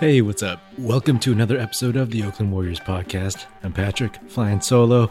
Hey, 0.00 0.22
what's 0.22 0.42
up? 0.42 0.62
Welcome 0.78 1.18
to 1.18 1.30
another 1.30 1.58
episode 1.58 1.94
of 1.94 2.10
the 2.10 2.22
Oakland 2.22 2.52
Warriors 2.52 2.80
podcast. 2.80 3.44
I'm 3.62 3.74
Patrick, 3.74 4.16
flying 4.28 4.62
solo. 4.62 5.10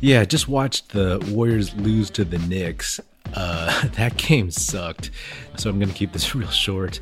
Yeah, 0.00 0.24
just 0.24 0.46
watched 0.46 0.90
the 0.90 1.18
Warriors 1.32 1.74
lose 1.74 2.08
to 2.10 2.24
the 2.24 2.38
Knicks. 2.38 3.00
Uh, 3.34 3.88
that 3.96 4.16
game 4.18 4.52
sucked, 4.52 5.10
so 5.56 5.68
I'm 5.68 5.80
going 5.80 5.88
to 5.88 5.96
keep 5.96 6.12
this 6.12 6.32
real 6.36 6.48
short. 6.50 7.00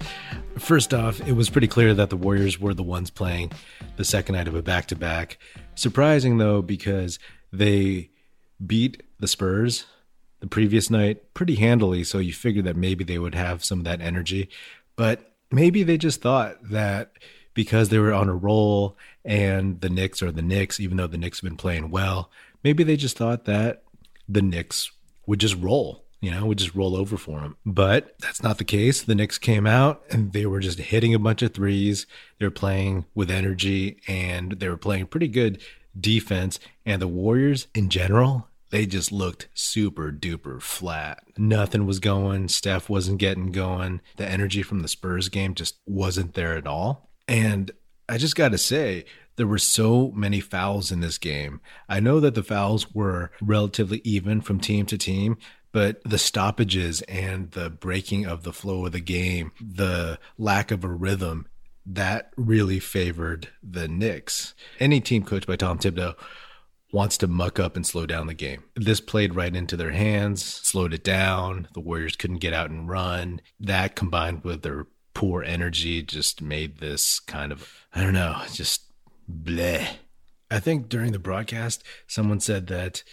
First 0.56 0.94
off, 0.94 1.20
it 1.28 1.34
was 1.34 1.50
pretty 1.50 1.68
clear 1.68 1.92
that 1.92 2.08
the 2.08 2.16
Warriors 2.16 2.58
were 2.58 2.72
the 2.72 2.82
ones 2.82 3.10
playing 3.10 3.52
the 3.96 4.04
second 4.06 4.36
night 4.36 4.48
of 4.48 4.54
a 4.54 4.62
back 4.62 4.86
to 4.86 4.96
back. 4.96 5.36
Surprising 5.74 6.38
though, 6.38 6.62
because 6.62 7.18
they 7.52 8.08
beat 8.66 9.02
the 9.18 9.28
Spurs 9.28 9.84
the 10.40 10.46
previous 10.46 10.88
night 10.88 11.34
pretty 11.34 11.56
handily, 11.56 12.04
so 12.04 12.16
you 12.16 12.32
figured 12.32 12.64
that 12.64 12.74
maybe 12.74 13.04
they 13.04 13.18
would 13.18 13.34
have 13.34 13.66
some 13.66 13.80
of 13.80 13.84
that 13.84 14.00
energy. 14.00 14.48
But 14.96 15.29
maybe 15.50 15.82
they 15.82 15.98
just 15.98 16.20
thought 16.20 16.56
that 16.70 17.12
because 17.54 17.88
they 17.88 17.98
were 17.98 18.12
on 18.12 18.28
a 18.28 18.34
roll 18.34 18.96
and 19.24 19.80
the 19.80 19.90
Knicks 19.90 20.22
are 20.22 20.32
the 20.32 20.42
Knicks, 20.42 20.80
even 20.80 20.96
though 20.96 21.06
the 21.06 21.18
Knicks 21.18 21.40
have 21.40 21.48
been 21.48 21.56
playing 21.56 21.90
well, 21.90 22.30
maybe 22.62 22.84
they 22.84 22.96
just 22.96 23.16
thought 23.16 23.44
that 23.44 23.82
the 24.28 24.42
Knicks 24.42 24.90
would 25.26 25.40
just 25.40 25.56
roll, 25.56 26.04
you 26.20 26.30
know, 26.30 26.46
would 26.46 26.58
just 26.58 26.74
roll 26.74 26.96
over 26.96 27.16
for 27.16 27.40
them. 27.40 27.56
But 27.66 28.16
that's 28.20 28.42
not 28.42 28.58
the 28.58 28.64
case. 28.64 29.02
The 29.02 29.14
Knicks 29.14 29.38
came 29.38 29.66
out 29.66 30.02
and 30.10 30.32
they 30.32 30.46
were 30.46 30.60
just 30.60 30.78
hitting 30.78 31.14
a 31.14 31.18
bunch 31.18 31.42
of 31.42 31.54
threes. 31.54 32.06
They 32.38 32.46
were 32.46 32.50
playing 32.50 33.06
with 33.14 33.30
energy 33.30 34.00
and 34.06 34.52
they 34.52 34.68
were 34.68 34.76
playing 34.76 35.06
pretty 35.06 35.28
good 35.28 35.60
defense. 35.98 36.60
And 36.86 37.02
the 37.02 37.08
Warriors 37.08 37.66
in 37.74 37.90
general 37.90 38.48
they 38.70 38.86
just 38.86 39.12
looked 39.12 39.48
super 39.54 40.12
duper 40.12 40.60
flat. 40.62 41.22
Nothing 41.36 41.86
was 41.86 41.98
going. 41.98 42.48
Steph 42.48 42.88
wasn't 42.88 43.18
getting 43.18 43.52
going. 43.52 44.00
The 44.16 44.28
energy 44.28 44.62
from 44.62 44.80
the 44.80 44.88
Spurs 44.88 45.28
game 45.28 45.54
just 45.54 45.78
wasn't 45.86 46.34
there 46.34 46.56
at 46.56 46.66
all. 46.66 47.10
And 47.28 47.70
I 48.08 48.18
just 48.18 48.36
got 48.36 48.50
to 48.52 48.58
say, 48.58 49.04
there 49.36 49.46
were 49.46 49.58
so 49.58 50.12
many 50.14 50.40
fouls 50.40 50.92
in 50.92 51.00
this 51.00 51.18
game. 51.18 51.60
I 51.88 52.00
know 52.00 52.20
that 52.20 52.34
the 52.34 52.42
fouls 52.42 52.94
were 52.94 53.30
relatively 53.40 54.00
even 54.04 54.40
from 54.40 54.60
team 54.60 54.86
to 54.86 54.98
team, 54.98 55.38
but 55.72 56.02
the 56.04 56.18
stoppages 56.18 57.02
and 57.02 57.50
the 57.52 57.70
breaking 57.70 58.26
of 58.26 58.42
the 58.42 58.52
flow 58.52 58.86
of 58.86 58.92
the 58.92 59.00
game, 59.00 59.52
the 59.60 60.18
lack 60.36 60.70
of 60.70 60.84
a 60.84 60.88
rhythm, 60.88 61.46
that 61.86 62.32
really 62.36 62.78
favored 62.78 63.48
the 63.62 63.88
Knicks. 63.88 64.54
Any 64.78 65.00
team 65.00 65.24
coached 65.24 65.46
by 65.46 65.56
Tom 65.56 65.78
Thibodeau 65.78 66.14
wants 66.92 67.16
to 67.18 67.26
muck 67.26 67.58
up 67.58 67.76
and 67.76 67.86
slow 67.86 68.06
down 68.06 68.26
the 68.26 68.34
game. 68.34 68.64
This 68.74 69.00
played 69.00 69.34
right 69.34 69.54
into 69.54 69.76
their 69.76 69.92
hands, 69.92 70.44
slowed 70.44 70.92
it 70.92 71.04
down. 71.04 71.68
The 71.74 71.80
Warriors 71.80 72.16
couldn't 72.16 72.38
get 72.38 72.52
out 72.52 72.70
and 72.70 72.88
run. 72.88 73.40
That 73.58 73.96
combined 73.96 74.44
with 74.44 74.62
their 74.62 74.86
poor 75.14 75.42
energy 75.42 76.02
just 76.02 76.40
made 76.42 76.78
this 76.78 77.20
kind 77.20 77.52
of, 77.52 77.68
I 77.94 78.02
don't 78.02 78.14
know, 78.14 78.42
just 78.52 78.84
bleh. 79.30 79.86
I 80.50 80.58
think 80.58 80.88
during 80.88 81.12
the 81.12 81.18
broadcast, 81.18 81.84
someone 82.08 82.40
said 82.40 82.66
that 82.68 83.04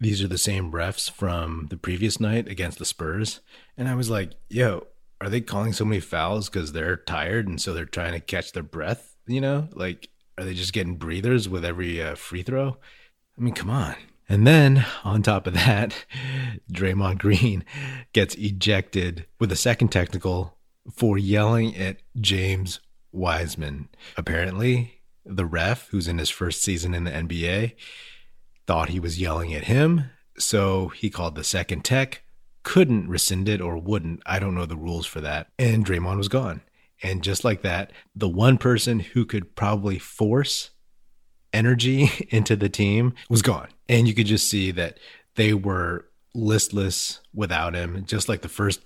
these 0.00 0.22
are 0.22 0.28
the 0.28 0.38
same 0.38 0.72
refs 0.72 1.08
from 1.10 1.68
the 1.70 1.76
previous 1.76 2.18
night 2.18 2.48
against 2.48 2.78
the 2.78 2.84
Spurs. 2.84 3.40
And 3.76 3.88
I 3.88 3.94
was 3.94 4.10
like, 4.10 4.32
yo, 4.48 4.88
are 5.20 5.28
they 5.28 5.40
calling 5.40 5.72
so 5.72 5.84
many 5.84 6.00
fouls 6.00 6.48
because 6.48 6.72
they're 6.72 6.96
tired 6.96 7.46
and 7.46 7.60
so 7.60 7.72
they're 7.72 7.84
trying 7.84 8.12
to 8.12 8.20
catch 8.20 8.50
their 8.50 8.64
breath? 8.64 9.14
You 9.28 9.40
know, 9.40 9.68
like, 9.72 10.08
are 10.36 10.44
they 10.44 10.54
just 10.54 10.72
getting 10.72 10.96
breathers 10.96 11.48
with 11.48 11.64
every 11.64 12.02
uh, 12.02 12.16
free 12.16 12.42
throw? 12.42 12.78
I 13.42 13.44
mean, 13.44 13.54
come 13.54 13.70
on. 13.70 13.96
And 14.28 14.46
then 14.46 14.86
on 15.02 15.24
top 15.24 15.48
of 15.48 15.54
that, 15.54 16.06
Draymond 16.72 17.18
Green 17.18 17.64
gets 18.12 18.36
ejected 18.36 19.26
with 19.40 19.50
a 19.50 19.56
second 19.56 19.88
technical 19.88 20.56
for 20.92 21.18
yelling 21.18 21.76
at 21.76 21.96
James 22.20 22.78
Wiseman. 23.10 23.88
Apparently, 24.16 25.00
the 25.26 25.44
ref, 25.44 25.88
who's 25.88 26.06
in 26.06 26.18
his 26.18 26.30
first 26.30 26.62
season 26.62 26.94
in 26.94 27.02
the 27.02 27.10
NBA, 27.10 27.72
thought 28.68 28.90
he 28.90 29.00
was 29.00 29.20
yelling 29.20 29.52
at 29.52 29.64
him. 29.64 30.04
So 30.38 30.88
he 30.90 31.10
called 31.10 31.34
the 31.34 31.42
second 31.42 31.84
tech, 31.84 32.22
couldn't 32.62 33.08
rescind 33.08 33.48
it 33.48 33.60
or 33.60 33.76
wouldn't. 33.76 34.22
I 34.24 34.38
don't 34.38 34.54
know 34.54 34.66
the 34.66 34.76
rules 34.76 35.04
for 35.04 35.20
that. 35.20 35.48
And 35.58 35.84
Draymond 35.84 36.18
was 36.18 36.28
gone. 36.28 36.60
And 37.02 37.24
just 37.24 37.42
like 37.42 37.62
that, 37.62 37.90
the 38.14 38.28
one 38.28 38.56
person 38.56 39.00
who 39.00 39.24
could 39.26 39.56
probably 39.56 39.98
force 39.98 40.70
energy 41.52 42.10
into 42.30 42.56
the 42.56 42.68
team 42.68 43.14
was 43.28 43.42
gone. 43.42 43.68
And 43.88 44.08
you 44.08 44.14
could 44.14 44.26
just 44.26 44.48
see 44.48 44.70
that 44.72 44.98
they 45.34 45.54
were 45.54 46.06
listless 46.34 47.20
without 47.34 47.74
him, 47.74 48.04
just 48.06 48.28
like 48.28 48.42
the 48.42 48.48
first 48.48 48.80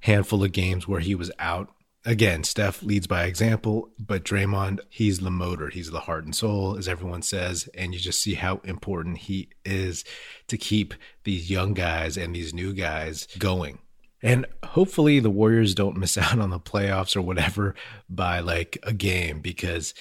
handful 0.00 0.42
of 0.44 0.52
games 0.52 0.86
where 0.86 1.00
he 1.00 1.14
was 1.14 1.30
out. 1.38 1.68
Again, 2.04 2.42
Steph 2.42 2.82
leads 2.82 3.06
by 3.06 3.24
example, 3.24 3.90
but 3.96 4.24
Draymond, 4.24 4.80
he's 4.88 5.20
the 5.20 5.30
motor. 5.30 5.68
He's 5.68 5.92
the 5.92 6.00
heart 6.00 6.24
and 6.24 6.34
soul, 6.34 6.76
as 6.76 6.88
everyone 6.88 7.22
says. 7.22 7.68
And 7.74 7.94
you 7.94 8.00
just 8.00 8.20
see 8.20 8.34
how 8.34 8.60
important 8.64 9.18
he 9.18 9.50
is 9.64 10.04
to 10.48 10.58
keep 10.58 10.94
these 11.22 11.48
young 11.48 11.74
guys 11.74 12.16
and 12.16 12.34
these 12.34 12.52
new 12.52 12.72
guys 12.72 13.28
going. 13.38 13.78
And 14.20 14.46
hopefully 14.64 15.20
the 15.20 15.30
Warriors 15.30 15.74
don't 15.74 15.96
miss 15.96 16.18
out 16.18 16.38
on 16.38 16.50
the 16.50 16.60
playoffs 16.60 17.14
or 17.16 17.22
whatever 17.22 17.74
by 18.08 18.40
like 18.40 18.78
a 18.82 18.92
game 18.92 19.40
because 19.40 19.94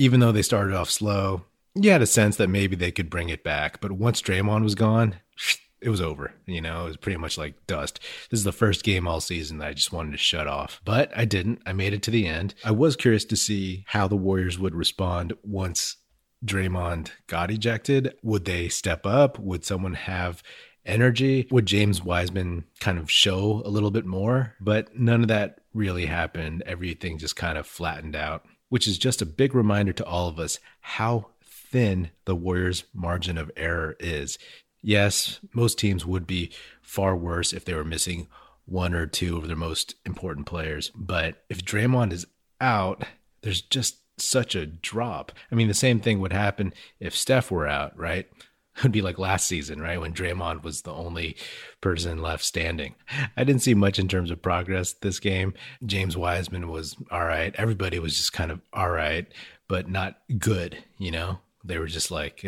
even 0.00 0.20
though 0.20 0.32
they 0.32 0.40
started 0.40 0.74
off 0.74 0.90
slow, 0.90 1.44
you 1.74 1.90
had 1.90 2.00
a 2.00 2.06
sense 2.06 2.36
that 2.36 2.48
maybe 2.48 2.74
they 2.74 2.90
could 2.90 3.10
bring 3.10 3.28
it 3.28 3.44
back. 3.44 3.82
But 3.82 3.92
once 3.92 4.22
Draymond 4.22 4.62
was 4.62 4.74
gone, 4.74 5.16
it 5.82 5.90
was 5.90 6.00
over. 6.00 6.32
You 6.46 6.62
know, 6.62 6.86
it 6.86 6.88
was 6.88 6.96
pretty 6.96 7.18
much 7.18 7.36
like 7.36 7.66
dust. 7.66 8.00
This 8.30 8.40
is 8.40 8.44
the 8.44 8.50
first 8.50 8.82
game 8.82 9.06
all 9.06 9.20
season 9.20 9.58
that 9.58 9.68
I 9.68 9.74
just 9.74 9.92
wanted 9.92 10.12
to 10.12 10.16
shut 10.16 10.46
off. 10.46 10.80
But 10.86 11.12
I 11.14 11.26
didn't. 11.26 11.60
I 11.66 11.74
made 11.74 11.92
it 11.92 12.02
to 12.04 12.10
the 12.10 12.26
end. 12.26 12.54
I 12.64 12.70
was 12.70 12.96
curious 12.96 13.26
to 13.26 13.36
see 13.36 13.84
how 13.88 14.08
the 14.08 14.16
Warriors 14.16 14.58
would 14.58 14.74
respond 14.74 15.34
once 15.42 15.98
Draymond 16.46 17.10
got 17.26 17.50
ejected. 17.50 18.14
Would 18.22 18.46
they 18.46 18.70
step 18.70 19.04
up? 19.04 19.38
Would 19.38 19.66
someone 19.66 19.94
have 19.94 20.42
energy? 20.86 21.46
Would 21.50 21.66
James 21.66 22.02
Wiseman 22.02 22.64
kind 22.80 22.98
of 22.98 23.10
show 23.10 23.60
a 23.66 23.68
little 23.68 23.90
bit 23.90 24.06
more? 24.06 24.54
But 24.62 24.98
none 24.98 25.20
of 25.20 25.28
that 25.28 25.60
really 25.74 26.06
happened. 26.06 26.62
Everything 26.64 27.18
just 27.18 27.36
kind 27.36 27.58
of 27.58 27.66
flattened 27.66 28.16
out 28.16 28.46
which 28.70 28.88
is 28.88 28.96
just 28.96 29.20
a 29.20 29.26
big 29.26 29.54
reminder 29.54 29.92
to 29.92 30.06
all 30.06 30.28
of 30.28 30.38
us 30.38 30.58
how 30.80 31.26
thin 31.44 32.10
the 32.24 32.34
Warriors' 32.34 32.84
margin 32.94 33.36
of 33.36 33.50
error 33.56 33.96
is. 34.00 34.38
Yes, 34.82 35.40
most 35.52 35.78
teams 35.78 36.06
would 36.06 36.26
be 36.26 36.50
far 36.80 37.14
worse 37.14 37.52
if 37.52 37.64
they 37.64 37.74
were 37.74 37.84
missing 37.84 38.26
one 38.64 38.94
or 38.94 39.06
two 39.06 39.36
of 39.36 39.46
their 39.46 39.56
most 39.56 39.96
important 40.06 40.46
players. 40.46 40.90
But 40.94 41.42
if 41.50 41.64
Draymond 41.64 42.12
is 42.12 42.26
out, 42.60 43.04
there's 43.42 43.60
just 43.60 43.98
such 44.16 44.54
a 44.54 44.66
drop. 44.66 45.32
I 45.50 45.54
mean, 45.54 45.68
the 45.68 45.74
same 45.74 46.00
thing 46.00 46.20
would 46.20 46.32
happen 46.32 46.72
if 46.98 47.14
Steph 47.16 47.50
were 47.50 47.66
out, 47.66 47.96
right? 47.98 48.28
Would 48.82 48.92
be 48.92 49.02
like 49.02 49.18
last 49.18 49.46
season, 49.46 49.80
right? 49.80 50.00
When 50.00 50.12
Draymond 50.12 50.62
was 50.62 50.82
the 50.82 50.92
only 50.92 51.36
person 51.80 52.22
left 52.22 52.44
standing. 52.44 52.94
I 53.36 53.44
didn't 53.44 53.62
see 53.62 53.74
much 53.74 53.98
in 53.98 54.08
terms 54.08 54.30
of 54.30 54.42
progress 54.42 54.92
this 54.94 55.20
game. 55.20 55.54
James 55.84 56.16
Wiseman 56.16 56.68
was 56.68 56.96
all 57.10 57.24
right. 57.24 57.54
Everybody 57.56 57.98
was 57.98 58.16
just 58.16 58.32
kind 58.32 58.50
of 58.50 58.60
all 58.72 58.90
right, 58.90 59.26
but 59.68 59.88
not 59.88 60.18
good, 60.38 60.78
you 60.98 61.10
know? 61.10 61.38
They 61.64 61.78
were 61.78 61.86
just 61.86 62.10
like. 62.10 62.42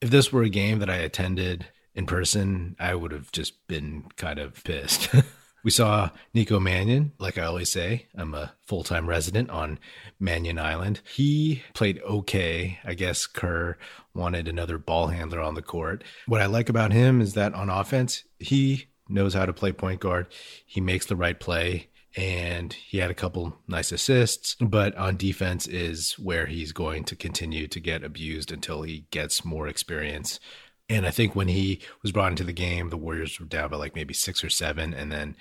If 0.00 0.10
this 0.10 0.32
were 0.32 0.42
a 0.42 0.48
game 0.48 0.78
that 0.78 0.90
I 0.90 0.96
attended 0.96 1.66
in 1.94 2.06
person, 2.06 2.76
I 2.78 2.94
would 2.94 3.12
have 3.12 3.32
just 3.32 3.66
been 3.66 4.04
kind 4.16 4.38
of 4.38 4.62
pissed. 4.64 5.10
we 5.64 5.70
saw 5.70 6.10
Nico 6.34 6.60
Mannion, 6.60 7.12
like 7.18 7.38
I 7.38 7.44
always 7.44 7.70
say, 7.70 8.06
I'm 8.16 8.34
a 8.34 8.54
full 8.66 8.84
time 8.84 9.08
resident 9.08 9.50
on 9.50 9.78
Mannion 10.20 10.58
Island. 10.58 11.00
He 11.14 11.62
played 11.74 12.00
okay. 12.02 12.78
I 12.84 12.94
guess 12.94 13.26
Kerr 13.26 13.76
wanted 14.14 14.48
another 14.48 14.78
ball 14.78 15.08
handler 15.08 15.40
on 15.40 15.54
the 15.54 15.62
court. 15.62 16.04
What 16.26 16.40
I 16.40 16.46
like 16.46 16.68
about 16.68 16.92
him 16.92 17.20
is 17.20 17.34
that 17.34 17.54
on 17.54 17.70
offense, 17.70 18.24
he 18.38 18.86
knows 19.08 19.34
how 19.34 19.46
to 19.46 19.52
play 19.52 19.72
point 19.72 20.00
guard. 20.00 20.26
He 20.66 20.80
makes 20.80 21.06
the 21.06 21.16
right 21.16 21.38
play 21.38 21.88
and 22.16 22.72
he 22.72 22.98
had 22.98 23.10
a 23.10 23.14
couple 23.14 23.58
nice 23.68 23.92
assists, 23.92 24.56
but 24.56 24.94
on 24.96 25.16
defense 25.16 25.66
is 25.66 26.12
where 26.18 26.46
he's 26.46 26.72
going 26.72 27.04
to 27.04 27.16
continue 27.16 27.68
to 27.68 27.80
get 27.80 28.02
abused 28.02 28.50
until 28.50 28.82
he 28.82 29.06
gets 29.10 29.44
more 29.44 29.68
experience. 29.68 30.40
And 30.88 31.06
I 31.06 31.10
think 31.10 31.36
when 31.36 31.48
he 31.48 31.80
was 32.02 32.12
brought 32.12 32.32
into 32.32 32.44
the 32.44 32.52
game, 32.52 32.88
the 32.88 32.96
Warriors 32.96 33.38
were 33.38 33.46
down 33.46 33.70
by 33.70 33.76
like 33.76 33.94
maybe 33.94 34.14
six 34.14 34.42
or 34.42 34.48
seven. 34.48 34.94
And 34.94 35.12
then 35.12 35.36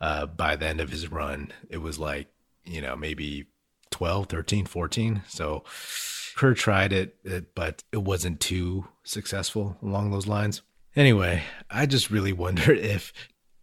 uh, 0.00 0.26
by 0.26 0.56
the 0.56 0.66
end 0.66 0.80
of 0.80 0.90
his 0.90 1.10
run, 1.10 1.52
it 1.70 1.78
was 1.78 1.98
like, 1.98 2.28
you 2.64 2.80
know, 2.80 2.96
maybe 2.96 3.46
12, 3.90 4.26
13, 4.26 4.66
14. 4.66 5.22
So 5.28 5.64
Kerr 6.36 6.54
tried 6.54 6.92
it, 6.92 7.54
but 7.54 7.84
it 7.92 8.02
wasn't 8.02 8.40
too 8.40 8.88
successful 9.04 9.76
along 9.82 10.10
those 10.10 10.26
lines. 10.26 10.62
Anyway, 10.96 11.44
I 11.70 11.86
just 11.86 12.10
really 12.10 12.32
wonder 12.44 12.72
if 12.72 13.12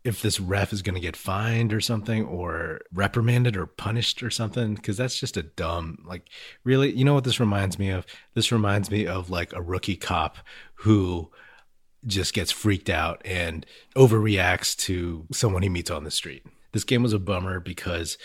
if 0.06 0.22
this 0.22 0.40
ref 0.40 0.72
is 0.72 0.84
going 0.84 0.94
to 0.94 1.02
get 1.02 1.16
fined 1.18 1.74
or 1.74 1.82
something 1.82 2.26
or 2.26 2.80
reprimanded 2.94 3.58
or 3.58 3.66
punished 3.66 4.22
or 4.22 4.30
something 4.30 4.76
because 4.76 4.96
that's 4.96 5.20
just 5.20 5.36
a 5.36 5.44
dumb 5.44 5.98
like 6.06 6.30
really 6.64 6.92
you 6.92 7.04
know 7.04 7.16
what 7.16 7.24
this 7.24 7.40
reminds 7.40 7.78
me 7.78 7.90
of? 7.90 8.06
This 8.36 8.52
reminds 8.52 8.90
me 8.90 9.08
of 9.08 9.30
like 9.30 9.52
a 9.52 9.62
rookie 9.62 9.98
cop 9.98 10.38
who 10.76 11.32
just 12.06 12.34
gets 12.34 12.52
freaked 12.52 12.90
out 12.90 13.20
and 13.26 13.66
overreacts 13.96 14.78
to 14.78 15.26
someone 15.32 15.64
he 15.64 15.70
meets 15.70 15.90
on 15.90 16.04
the 16.04 16.12
street. 16.12 16.46
This 16.72 16.84
game 16.84 17.02
was 17.02 17.14
a 17.14 17.20
bummer 17.20 17.60
because 17.60 18.18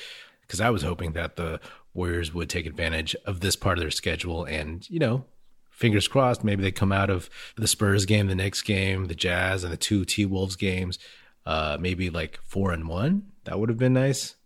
because 0.43 0.61
I 0.61 0.71
was 0.71 0.83
hoping 0.83 1.13
that 1.13 1.37
the 1.37 1.61
Warriors 1.95 2.35
would 2.35 2.51
take 2.51 2.67
advantage 2.67 3.17
of 3.25 3.41
this 3.41 3.57
part 3.57 3.79
of 3.79 3.83
their 3.83 3.91
schedule 3.91 4.45
and, 4.45 4.89
you 4.91 4.99
know, 4.99 5.25
fingers 5.71 6.09
crossed, 6.09 6.45
maybe 6.45 6.63
they 6.63 6.71
come 6.71 6.93
out 6.93 7.09
of 7.09 7.31
the 7.57 7.67
Spurs 7.67 8.05
game, 8.05 8.27
the 8.27 8.35
next 8.35 8.63
game, 8.63 9.07
the 9.07 9.15
Jazz, 9.15 9.65
and 9.65 9.73
the 9.73 9.77
two 9.77 10.05
T 10.05 10.27
Wolves 10.27 10.57
games, 10.57 10.99
uh, 11.47 11.77
maybe 11.81 12.11
like 12.11 12.39
four 12.43 12.73
and 12.73 12.89
one. 12.89 13.31
That 13.45 13.59
would 13.59 13.69
have 13.69 13.79
been 13.79 13.95
nice. 13.95 14.37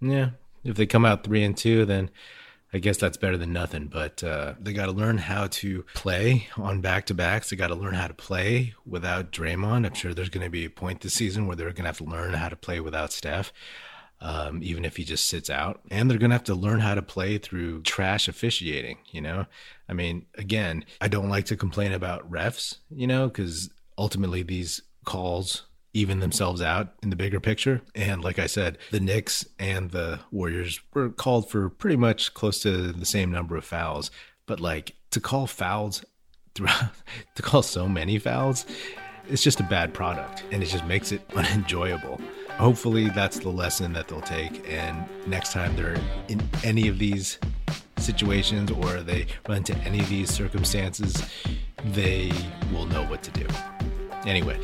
Yeah. 0.00 0.30
If 0.64 0.76
they 0.76 0.86
come 0.86 1.04
out 1.04 1.24
three 1.24 1.44
and 1.44 1.56
two, 1.56 1.84
then 1.84 2.10
I 2.72 2.78
guess 2.78 2.98
that's 2.98 3.16
better 3.16 3.36
than 3.36 3.52
nothing. 3.52 3.86
But 3.86 4.22
uh, 4.22 4.54
they 4.60 4.72
got 4.72 4.86
to 4.86 4.92
learn 4.92 5.18
how 5.18 5.46
to 5.46 5.84
play 5.94 6.48
on 6.56 6.80
back 6.80 7.06
to 7.06 7.14
backs. 7.14 7.50
They 7.50 7.56
got 7.56 7.68
to 7.68 7.74
learn 7.74 7.94
how 7.94 8.08
to 8.08 8.14
play 8.14 8.74
without 8.86 9.32
Draymond. 9.32 9.86
I'm 9.86 9.94
sure 9.94 10.12
there's 10.12 10.28
going 10.28 10.46
to 10.46 10.50
be 10.50 10.64
a 10.64 10.70
point 10.70 11.00
this 11.00 11.14
season 11.14 11.46
where 11.46 11.56
they're 11.56 11.66
going 11.66 11.76
to 11.76 11.84
have 11.84 11.98
to 11.98 12.04
learn 12.04 12.34
how 12.34 12.48
to 12.48 12.56
play 12.56 12.80
without 12.80 13.12
Steph 13.12 13.52
um, 14.20 14.60
even 14.62 14.84
if 14.84 14.96
he 14.96 15.04
just 15.04 15.28
sits 15.28 15.48
out. 15.48 15.80
And 15.90 16.10
they're 16.10 16.18
going 16.18 16.30
to 16.30 16.34
have 16.34 16.44
to 16.44 16.54
learn 16.54 16.80
how 16.80 16.94
to 16.94 17.02
play 17.02 17.38
through 17.38 17.82
trash 17.82 18.28
officiating, 18.28 18.98
you 19.10 19.20
know? 19.20 19.46
I 19.88 19.92
mean, 19.92 20.26
again, 20.36 20.84
I 21.00 21.08
don't 21.08 21.30
like 21.30 21.46
to 21.46 21.56
complain 21.56 21.92
about 21.92 22.30
refs, 22.30 22.76
you 22.90 23.06
know, 23.06 23.28
because 23.28 23.70
ultimately 23.96 24.42
these 24.42 24.82
calls 25.04 25.64
even 25.92 26.20
themselves 26.20 26.62
out 26.62 26.94
in 27.02 27.10
the 27.10 27.16
bigger 27.16 27.40
picture. 27.40 27.82
And 27.94 28.22
like 28.22 28.38
I 28.38 28.46
said, 28.46 28.78
the 28.90 29.00
Knicks 29.00 29.44
and 29.58 29.90
the 29.90 30.20
Warriors 30.30 30.80
were 30.94 31.10
called 31.10 31.50
for 31.50 31.68
pretty 31.68 31.96
much 31.96 32.32
close 32.34 32.60
to 32.62 32.92
the 32.92 33.06
same 33.06 33.30
number 33.30 33.56
of 33.56 33.64
fouls. 33.64 34.10
But 34.46 34.60
like 34.60 34.94
to 35.10 35.20
call 35.20 35.46
fouls 35.46 36.04
throughout, 36.54 36.90
to 37.34 37.42
call 37.42 37.62
so 37.62 37.88
many 37.88 38.18
fouls, 38.18 38.66
it's 39.28 39.42
just 39.42 39.60
a 39.60 39.64
bad 39.64 39.94
product 39.94 40.42
and 40.50 40.62
it 40.62 40.66
just 40.66 40.84
makes 40.84 41.12
it 41.12 41.22
unenjoyable 41.36 42.20
hopefully 42.60 43.08
that's 43.08 43.38
the 43.38 43.48
lesson 43.48 43.92
that 43.92 44.08
they'll 44.08 44.20
take 44.20 44.68
and 44.68 45.04
next 45.26 45.52
time 45.52 45.74
they're 45.76 45.96
in 46.28 46.42
any 46.64 46.88
of 46.88 46.98
these 46.98 47.38
situations 47.96 48.70
or 48.70 49.00
they 49.00 49.26
run 49.48 49.58
into 49.58 49.74
any 49.78 50.00
of 50.00 50.08
these 50.08 50.30
circumstances 50.30 51.22
they 51.92 52.30
will 52.72 52.86
know 52.86 53.02
what 53.04 53.22
to 53.22 53.30
do 53.30 53.46
anyway 54.26 54.58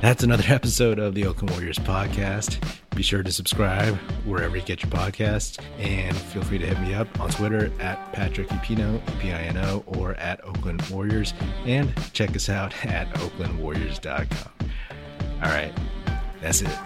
that's 0.00 0.22
another 0.22 0.44
episode 0.52 0.98
of 0.98 1.14
the 1.14 1.26
Oakland 1.26 1.50
Warriors 1.50 1.78
podcast. 1.78 2.62
Be 2.94 3.02
sure 3.02 3.22
to 3.22 3.30
subscribe 3.30 3.94
wherever 4.24 4.56
you 4.56 4.62
get 4.62 4.82
your 4.82 4.90
podcasts, 4.90 5.62
and 5.78 6.16
feel 6.16 6.42
free 6.42 6.58
to 6.58 6.66
hit 6.66 6.80
me 6.80 6.94
up 6.94 7.20
on 7.20 7.30
Twitter 7.30 7.70
at 7.80 8.12
Patrick 8.12 8.48
Epino, 8.48 8.96
E-P-I-N-O, 9.16 9.84
or 9.86 10.14
at 10.14 10.44
Oakland 10.44 10.82
Warriors, 10.90 11.32
and 11.64 11.92
check 12.12 12.34
us 12.34 12.48
out 12.48 12.74
at 12.86 13.08
oaklandwarriors.com. 13.14 14.52
All 15.42 15.50
right, 15.50 15.72
that's 16.40 16.62
it. 16.62 16.78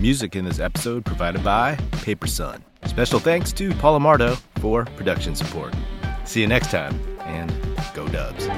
Music 0.00 0.34
in 0.34 0.44
this 0.44 0.58
episode 0.58 1.04
provided 1.04 1.44
by 1.44 1.76
Paper 2.02 2.26
Sun. 2.26 2.64
Special 2.86 3.20
thanks 3.20 3.52
to 3.52 3.72
Paul 3.74 4.00
Amardo 4.00 4.36
for 4.58 4.84
production 4.96 5.36
support. 5.36 5.72
See 6.24 6.40
you 6.40 6.48
next 6.48 6.72
time, 6.72 7.00
and 7.20 7.52
go 7.94 8.08
Dubs. 8.08 8.48